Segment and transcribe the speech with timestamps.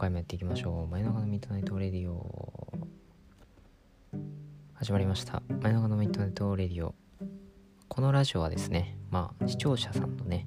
[0.00, 0.90] 回もやっていきましょう。
[0.90, 2.72] 前中のミッドナイトレディオ。
[4.72, 5.42] 始まりました。
[5.60, 6.94] 前中のミッドナイトレディオ。
[7.86, 10.46] このラジオはですねまあ視聴者さんのね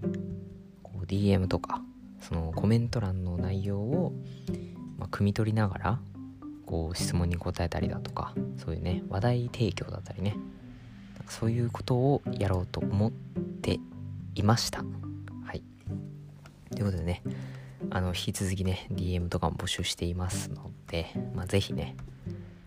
[0.82, 1.84] こう DM とか
[2.20, 4.14] そのコメント欄の内容を、
[4.98, 6.00] まあ、汲み取りながら
[6.66, 10.36] こう質問に答えたりだとかそういうね話題提供だったりね。
[11.30, 13.12] そういうことをやろうと思っ
[13.62, 13.80] て
[14.34, 14.84] いました。
[15.46, 15.62] はい。
[16.72, 17.22] ということでね
[17.90, 21.96] あの引き続きね DM とかも募集していますので、まあ、ぜひね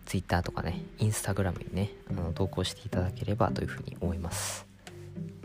[0.05, 4.65] Twitter とかね Instagram にねあの投稿していただければというふうに思います。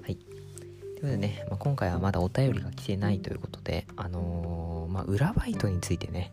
[0.02, 0.16] はい。
[0.16, 6.32] ということでね、まあ、今回はまだお便りが来てないということであのー、まあ裏バイトについてね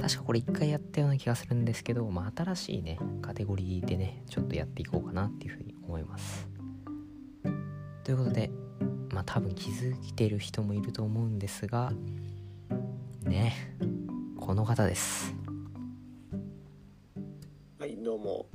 [0.00, 6.48] 確かこれ一回やったような気がするんですけど、まあ、新しいねカテゴリーでねちょっとやっていこうかなっていうふうに思います。
[8.02, 8.50] ということで
[9.12, 11.92] まあ多分気づいてる人もいると思うんですが
[13.24, 13.54] ね。
[14.38, 15.34] この方です。
[17.78, 18.46] はいどうも。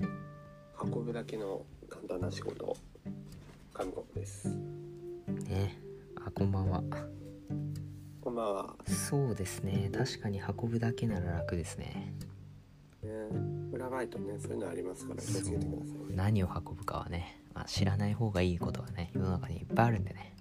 [0.81, 2.75] 運ぶだけの簡単な仕事
[3.73, 4.49] 紙コップです。
[5.47, 5.77] ね。
[6.23, 6.83] あこんばんは。
[8.21, 9.89] こんばんは、そうですね。
[9.93, 12.13] 確かに運ぶだけなら楽ですね。
[13.03, 13.09] ね、
[13.71, 16.15] 裏バイトねそういうのありますから気をつけてくださいね。
[16.15, 20.35] 何を運ぶかはね、まあ、知らない方がいいことはね世の中にいっぱいあるんでね。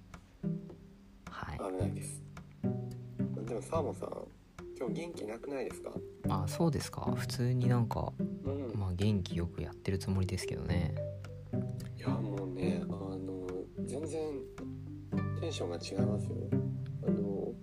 [1.31, 1.59] はい。
[1.59, 2.26] 危ないです
[3.57, 4.11] でもサーモンさん
[4.79, 5.91] 今日元気なくないですか？
[6.29, 7.11] あそうですか。
[7.17, 8.13] 普通になんか
[8.45, 8.79] うん。
[8.79, 10.95] まあ元気よくやってるつもりですけどね。
[11.97, 13.47] いやもうねあの
[13.87, 14.21] 全然
[15.41, 16.37] テンションが違いますよ。
[17.07, 17.55] あの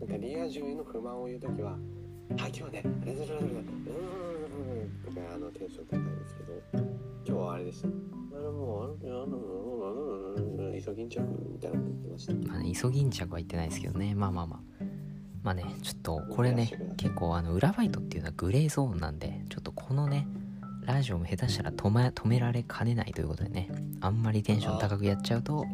[0.00, 1.72] なんかリア充への不満を言う時は
[2.40, 3.62] 「あ今日はねあれだれだれだうーん」
[5.04, 6.62] とかあのテンション高いんですけど
[7.26, 9.36] 今日はあれでしたあのもうあの
[10.38, 14.60] あのイソギンチャクみたいなこと言ってましたまあねイソギンチャクは言ってないですけどねまあまあまあ
[15.44, 20.26] まあねちょっとこれね結構あの裏バイトっていうのはグレーゾーンなんでちょっとこのね
[20.86, 23.70] ラジオも下手したら止め止められかねないということでね
[24.00, 25.64] あんまりテンション高くやっちゃうと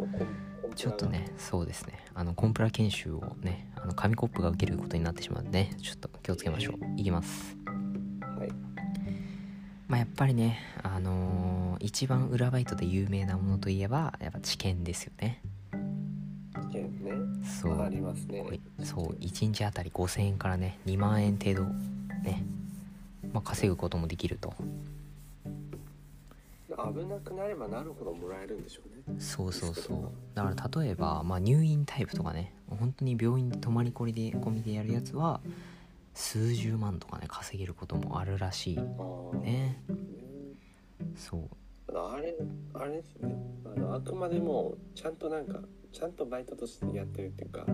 [0.74, 7.00] ちょっとねそうですねあのコンプラ研修をねあの紙コップが受けることになってしまうんでねちょっと気をつけましょう。
[7.00, 7.56] いきます。
[8.38, 8.48] はい。
[9.88, 15.40] まあやっぱりねあのー一番裏バイトで有名なものといえばやっぱ知見ですよね
[16.54, 17.12] ね。
[17.44, 17.80] そう。
[17.80, 18.60] ありますね。
[18.82, 21.64] そう1日あたり5000円からね2万円程度
[22.24, 22.44] ね、
[23.32, 24.52] まあ、稼ぐこともできると。
[26.68, 29.20] 危なくなればなるほどもらえるんでしょうね。
[29.20, 30.12] そうそうそう。
[30.34, 35.40] だから例えば、まあ、入院タイプとかね本当に病院で泊まり込みで込みでやるやつは
[36.14, 38.76] 数十万とかね稼げることもあるらしい
[39.40, 39.82] ね。
[41.16, 41.48] そう。
[41.92, 42.34] あれ
[42.74, 43.34] あれですね。
[43.76, 45.60] あのあくまでもちゃんとなんか
[45.92, 47.66] ちゃんとバイトとしてやってるっていうか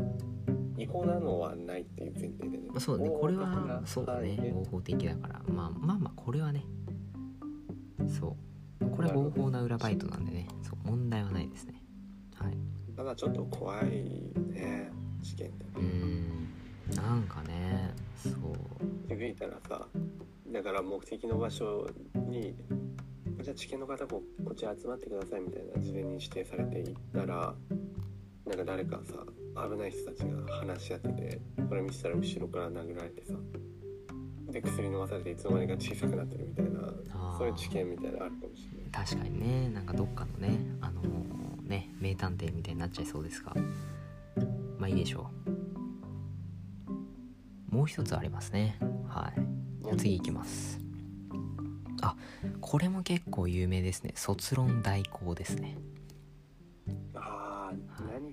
[0.78, 2.69] 違法なのはないっていう前提でね。
[2.69, 3.10] まあ、そうだね。
[3.10, 4.53] これはそうだね。
[4.54, 5.43] 合法的だから。
[5.49, 6.65] まあまあまあこれはね。
[8.06, 8.37] そ
[8.81, 8.91] う。
[8.91, 10.49] これは合法な裏バイトなんでね。
[10.62, 11.82] そう問題はないですね。
[12.34, 12.56] はい。
[12.94, 14.91] ただちょっと怖いね
[15.22, 16.50] 試験ってうーん。
[16.94, 18.33] なんかねそう。
[19.09, 19.87] 気づいたらさ
[20.53, 22.54] だから目的の場所に
[23.43, 27.54] じゃあ知見の方ここっち集まってくださいみたいな事前に指定されていったら
[28.47, 29.15] なんか誰かさ
[29.69, 33.34] 危ない人たちが話し合っててこれ見せたら後ろから殴られてさ
[34.51, 36.93] で薬飲まされていつの間にか小さくなってるみたいな
[37.37, 39.07] そういう知見みたいなのあるかもしれない。
[39.07, 39.69] 確かにね。
[39.71, 43.53] なんかどっかのねあのーね名探偵みたいになっちゃいそうですが。
[44.78, 45.31] まあいいでしょ
[47.71, 47.75] う。
[47.75, 48.78] もう一つありますね。
[49.09, 49.33] は
[49.93, 49.97] い。
[49.97, 50.78] 次いきます。
[52.03, 52.17] あ
[52.61, 54.13] これも結構有名ですね。
[54.15, 55.77] 卒論代行ですね。
[55.77, 55.96] あ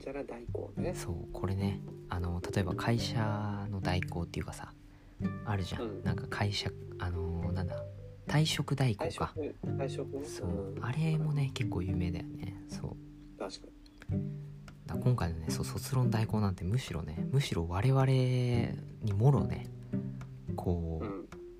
[0.09, 4.73] ゃら代行ねそうこれねあの例えば会社の代行っていうかさ
[5.45, 6.03] あるじゃん、うん。
[6.03, 6.69] なんか会社
[6.99, 7.83] あのーなんだ
[8.27, 9.33] 退職代行か。
[9.65, 10.17] 退職。
[10.17, 10.23] ね。
[10.25, 10.83] そう、ん。
[10.83, 12.55] あれもね結構有名だよね。
[12.69, 12.95] そう。
[13.37, 13.67] 確か
[14.85, 19.67] だから今回のねそう卒論代行なんてむしろねむしろ我々にもろね
[20.55, 21.07] こに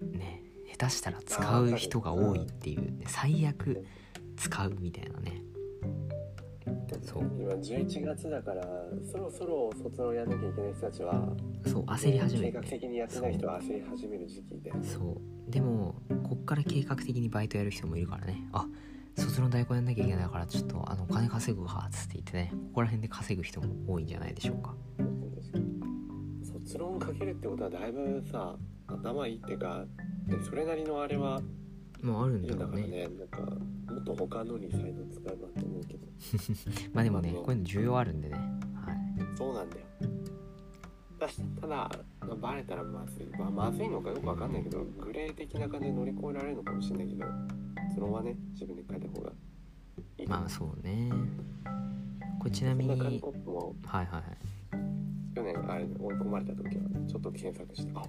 [0.08, 0.42] うね
[0.72, 3.86] 下手したら使う人が多いっていう、ね、最悪
[4.38, 5.42] 使うみたいなね
[7.04, 7.24] そう。
[7.40, 8.64] 今11月だから
[9.12, 11.30] そろそろ卒論やんなきゃいけない人たちは
[11.66, 12.52] そう焦り始めて。
[12.52, 14.72] 計画的にやってない人は焦り始める時期で。
[14.82, 15.52] そう。
[15.52, 18.48] でもこっから計画的にバイトやる人もいるからね。
[18.54, 18.66] あ
[19.16, 22.50] 卒論代行やんなきゃいけないからちょっとあのお金稼ぐわっつって言ってね。
[22.52, 24.74] ここら辺で稼ぐ人も多いんじゃないでしょうか。
[26.64, 28.56] 卒論かけるってことはだいぶさ
[28.88, 29.86] 頭いいっていうか
[30.28, 31.42] でそれなりのあれは
[32.02, 32.88] まああるんだからだろうね。
[32.88, 35.62] ねなんかもっと他のに才能使えば
[36.94, 38.36] まあでもねこういうの重要あるんでね。
[38.36, 39.38] はい。
[39.38, 39.86] そうなんだよ。
[41.20, 41.28] だ
[41.62, 41.92] ただ
[42.22, 47.26] あバレたらまずい、まあ、まずいのかよくわかんないけどグレー的な感じで乗り越えられるのかもしれないけど
[47.94, 49.32] そのままね自分で書いた方が
[50.18, 50.28] いい。
[50.28, 51.12] まあそうね。
[52.40, 54.54] これちなみにはいはいはい。
[55.36, 58.04] 去年あれ追い込まれた時はちょっと検索してあ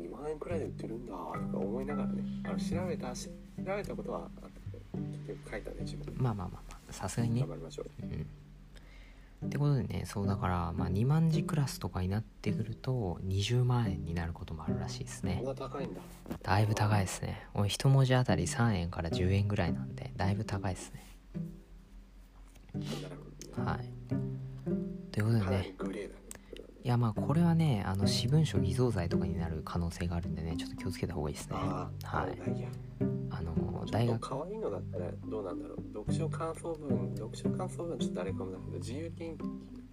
[0.00, 6.12] 2万円くらいで売ってるんだとか思いながらねあの調べた調べたことはあったけど結局書いたね自分で。
[6.16, 7.40] まあまあまあまあさすがにね。
[7.40, 8.26] 頑張りましょううん。
[9.46, 15.42] ってことでねそうだからまあ2万字クラスとかになってくると20万円になることもあるらしいですね。
[15.56, 16.00] 高いんだ。
[16.42, 17.46] だいぶ高いですね。
[17.54, 21.06] おい一文字あたり3円から10円ぐらいなんでだいぶ高いですね。
[23.56, 23.90] はい。
[25.12, 25.74] ということでね。
[25.78, 26.27] グレーだね
[26.88, 31.56] いやまあこれはねあの私文書偽造罪とかになる可能性があるんでねちょっと気をつけた方がいいですね。
[31.56, 32.66] はい。
[33.28, 35.82] あの大学可愛いのだったらどうなんだろう。
[35.92, 39.36] 読書感想文読書感想文ちょっとあれかもだけど自由金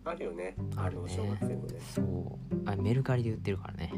[0.06, 0.56] あるよね。
[0.78, 1.02] あるね。
[1.02, 1.80] の小学生のね。
[1.94, 2.56] そう。
[2.66, 3.92] あメルカリで売ってるからね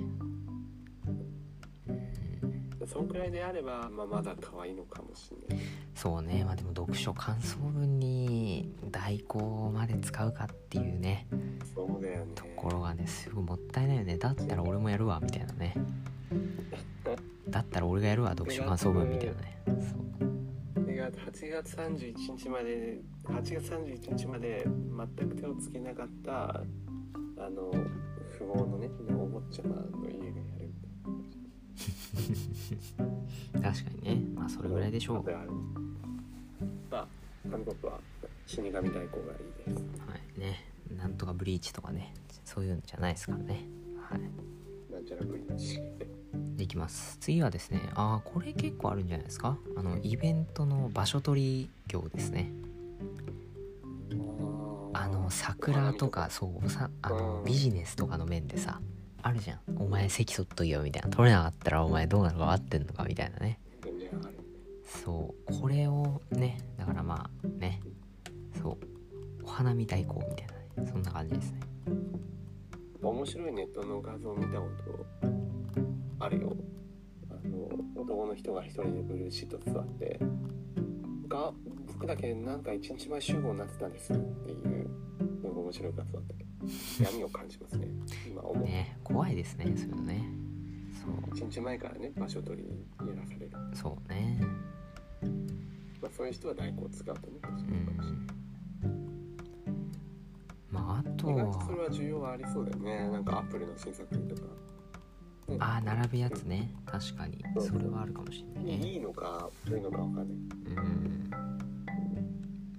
[2.88, 5.66] そんくらいであれば、まあ、まだ可愛いのかもしれない。
[5.94, 6.44] そうね。
[6.46, 11.28] まあでも読書感想文に代行まで使うかっていうね。
[11.76, 12.32] そうだよね。
[12.34, 14.18] ところがねすごいもったいないよね。
[14.18, 15.76] だったら俺もやるわみたいなね。
[17.50, 19.62] だったら俺がやるわ読書感想文みたいなね。
[19.66, 20.84] そう。
[20.84, 24.66] それが8月31日まで8月31日まで
[25.18, 26.62] 全く手をつけなかった
[27.40, 27.72] あの
[28.38, 30.57] 富豪のねお坊ちゃまの家がやる
[33.54, 33.72] 確か
[34.02, 34.26] にね。
[34.36, 35.24] まあそれぐらいでしょう。
[35.30, 35.46] あ
[37.88, 38.00] は
[38.46, 39.86] 死神代行がいいです。
[40.08, 40.66] はいね。
[40.98, 42.14] なんとかブリーチとかね。
[42.46, 43.68] そういうんじゃないですからね。
[44.10, 44.22] はい。
[44.92, 45.80] なんちゃらブリッジ
[46.56, 47.18] でいきます。
[47.20, 47.82] 次はですね。
[47.94, 49.58] ああこれ結構あるんじゃないですか。
[49.76, 52.52] あのイベントの場所取り業ですね。
[54.94, 57.46] あの桜とかそうさあのうん。
[57.46, 58.80] ビジネスとかの面でさ
[59.22, 61.10] あるじゃんお前席取っといよみたいな。
[61.10, 63.60] 取れなかったらお前どうなるか分ってんのかみたいなね。
[64.86, 65.62] そう。
[65.62, 67.82] これをねだからまあね。
[68.62, 68.78] そう。
[69.44, 70.92] お花見代行みたいなね。
[70.92, 71.60] そんな感じですね。
[73.02, 75.06] 面白いネットの画像見たこと
[76.20, 76.56] あるよ。
[77.30, 77.70] あの
[78.02, 80.20] 男の人が一人でブルーシート座って
[81.28, 81.54] が
[81.88, 84.90] 僕だけなんか一日前集合になってたんですっていう
[85.44, 86.44] のが面白い画像だったけ？
[86.44, 86.47] ど
[87.02, 87.88] 闇を感じますね。
[88.28, 90.30] 今思う、ね怖いですねそういうのね。
[91.32, 94.40] そ一日前からね場所取りにやらされる、うそうね。
[96.02, 98.28] まあ、そういう人は代行を使うとね確かうにいいかもしれん。
[100.70, 103.10] まああとない意外とそれはは需要はありそうだよね。
[103.10, 104.42] なんかアップルの新作とか、
[105.48, 106.74] ねああ並ぶやつね。
[106.86, 107.44] 確かに。
[107.60, 108.88] それはあるかもしれないね。
[108.88, 110.26] いいのか悪いのかわかんない。
[110.26, 111.32] うん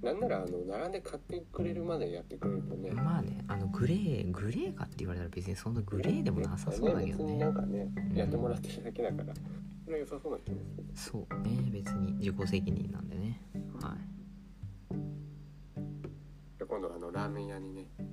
[0.03, 2.91] なんならあの並んで買ってくれるまでやってくれるとね。
[2.93, 8.17] まあねあのグレーグレーかって言われたら別にそんなグレーでもなさそうだけど別にねなんかねうん。
[8.17, 9.35] やってもらってるだけだから。
[9.85, 10.85] それは良さそうな気もする。
[10.95, 13.41] そうね別に自己責任なんでね。
[13.81, 14.99] はい。
[16.59, 18.09] で今度あのラーメン屋にねあの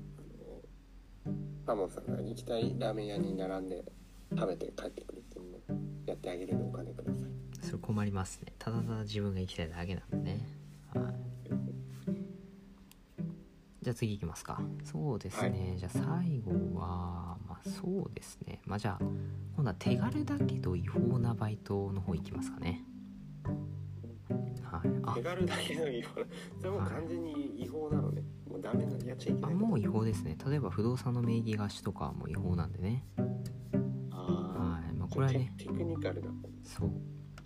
[1.67, 3.83] パモンさんが行きたいラーメン屋に並んで
[4.31, 7.29] 食べて帰ってくるっていうのをやってあげるんでお金ください。
[7.61, 8.53] それ困りますね。
[8.57, 10.39] ただただ自分が行きたいだけなんでね。
[10.93, 11.24] はい
[13.85, 14.59] じゃあ次行きますか。
[14.83, 18.59] そうですね、じゃあ最後はまあそうですね。
[18.65, 19.05] まあじゃあ
[19.55, 22.83] 今度は手軽だけど違法なバイトの方行きますかね。
[24.63, 24.89] はい。
[25.03, 26.25] あ手軽だけど違法な
[26.57, 28.23] それもう完全に違法なのね。
[28.49, 29.53] もうダメなやっちゃいけない。
[29.53, 30.35] あもう違法ですね。
[30.47, 33.05] 例えば不動産の名義貸しとかはもう違法なんでね。
[34.09, 34.95] あはい。
[34.95, 35.53] まあーこれはね。
[35.59, 36.29] テテクニカルだ
[36.63, 36.91] そう。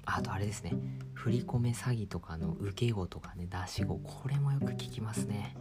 [0.06, 0.72] あとあれですね。
[1.16, 3.98] 振り込め詐欺とかの受け子とかね出し子。
[3.98, 5.54] これもよく聞きますね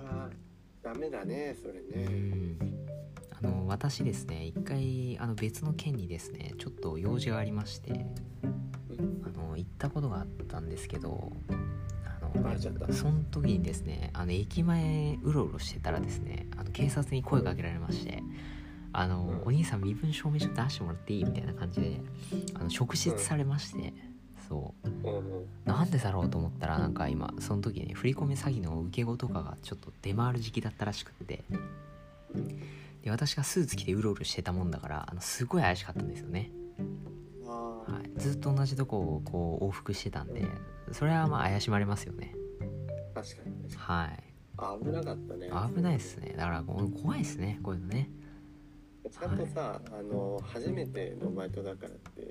[0.89, 2.59] ダメだねそれうねん。
[3.39, 8.07] あの私ですね一回あの別の県にですねちょっと用事がありまして
[8.43, 18.23] あの行ったことがあったんですけどあのその時にですねあの駅前うろうろしてたらですねあの警察に声かけられまして
[18.93, 19.49] 「あの、うん。
[19.49, 22.01] お兄さん身分証明書出してもらっていい?」みたいな感じで
[22.55, 23.93] あの職質されまして、
[24.49, 24.89] そう。
[24.89, 31.45] うんうんなんでだろうと思ったらなんか今その時ね振り込め詐欺の受け子とかがちょっと出回る時期だったらしくって。
[33.03, 36.51] で私がスーツ着てうろうろしてたもんだからあのすごい怪しかったんですよね、
[37.47, 40.45] はい、ずっと同じとこをこう往復してたんで
[40.93, 42.35] それはまあ怪しまれますよね。
[43.15, 44.79] 確かに確かはい。
[44.79, 45.51] に危なかったね。
[45.75, 46.35] 危ないですね。
[46.37, 48.11] だから怖いですねこういうのね。
[49.11, 52.28] ちゃんとさ、あの初めてのバイトだからって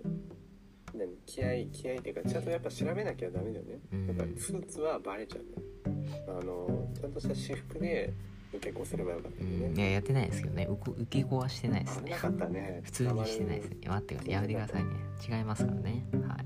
[0.97, 4.07] 何気合い気合いっていうかちゃんとやっぱ調べなきゃダメだよね、うん。
[4.07, 6.23] やっぱスーツはバレちゃうね。
[6.27, 8.13] あのちゃんとした私服で
[8.53, 9.77] 受け子すればよかったね、ん。
[9.77, 10.67] いややってないですけどね。
[10.69, 12.05] 受け子はしてないですね。
[12.05, 12.81] 危なかったね。
[12.83, 13.69] 普通にしてないです。
[13.69, 14.33] ね待ってください。
[14.33, 14.91] やめてくださいね。
[15.37, 16.05] 違いますからね。
[16.27, 16.45] はい。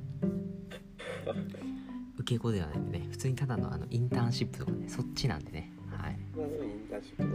[2.18, 3.08] 受け子ではないんでね。
[3.12, 4.90] 普通にただのあのインターンシップとかね。
[4.90, 5.72] そっちなんでね。
[5.90, 6.18] はい。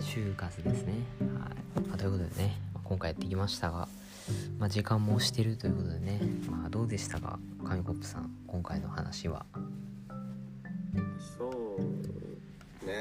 [0.01, 0.95] 就活ですね。
[1.21, 1.31] はい、
[1.89, 3.89] まあということでね、まあ今回やってきましたが、
[4.59, 6.21] まあ、時間も押してるということでね。
[6.49, 9.45] まあどうでしたか紙コップさん今回の話は。
[11.39, 12.93] そうね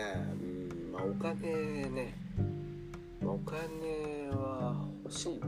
[0.42, 2.14] うんまあお金ね、
[3.22, 5.40] まあ、お金は欲しい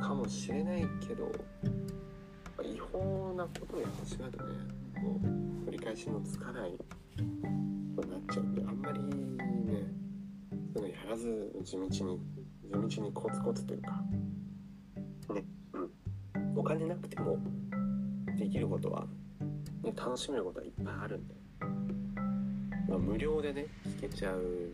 [0.00, 1.30] かもしれないけど、ま
[2.60, 4.54] あ違法なことをやってしまうとね
[5.02, 5.20] も
[5.62, 6.72] う取り返しのつかない。
[7.94, 9.86] ことになっちゃうんであんまりね
[10.74, 12.02] そういうのやらず地道に地
[12.96, 14.02] 道にコツコツというか
[16.72, 17.38] 金なくても
[18.38, 19.06] できることは、
[19.82, 21.34] ね、楽しめることはいっぱいあるんで。
[22.88, 23.66] まあ、無料でね
[24.00, 24.70] 聞けちゃう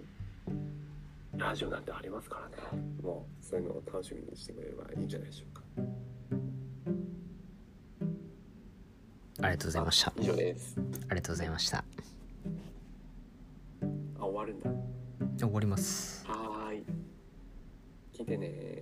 [1.37, 2.57] ラジオなんてありますからね。
[3.03, 5.63] もうそういうのを楽しみにしてくれればいいんじゃないでしょうか。
[9.41, 10.13] ありがとうございました。
[10.19, 10.77] 以上です。
[10.79, 11.79] ありがとうございました。
[14.19, 14.71] あ終わるんだ。
[15.39, 16.25] 終わります。
[16.29, 16.85] はーい。
[18.13, 18.78] 聞いてね